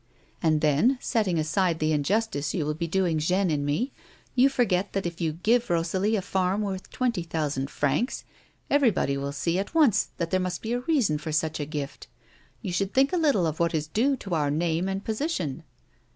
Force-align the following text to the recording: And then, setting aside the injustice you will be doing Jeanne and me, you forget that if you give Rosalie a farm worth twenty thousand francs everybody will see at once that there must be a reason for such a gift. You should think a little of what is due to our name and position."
And 0.41 0.61
then, 0.61 0.97
setting 0.99 1.37
aside 1.37 1.77
the 1.77 1.91
injustice 1.91 2.55
you 2.55 2.65
will 2.65 2.73
be 2.73 2.87
doing 2.87 3.19
Jeanne 3.19 3.51
and 3.51 3.63
me, 3.63 3.91
you 4.33 4.49
forget 4.49 4.93
that 4.93 5.05
if 5.05 5.21
you 5.21 5.33
give 5.33 5.69
Rosalie 5.69 6.15
a 6.15 6.23
farm 6.23 6.61
worth 6.63 6.89
twenty 6.89 7.21
thousand 7.21 7.69
francs 7.69 8.23
everybody 8.67 9.15
will 9.15 9.31
see 9.31 9.59
at 9.59 9.75
once 9.75 10.09
that 10.17 10.31
there 10.31 10.39
must 10.39 10.63
be 10.63 10.73
a 10.73 10.79
reason 10.79 11.19
for 11.19 11.31
such 11.31 11.59
a 11.59 11.67
gift. 11.67 12.07
You 12.63 12.71
should 12.71 12.95
think 12.95 13.13
a 13.13 13.15
little 13.15 13.45
of 13.45 13.59
what 13.59 13.75
is 13.75 13.85
due 13.85 14.15
to 14.17 14.33
our 14.33 14.49
name 14.49 14.89
and 14.89 15.05
position." 15.05 15.61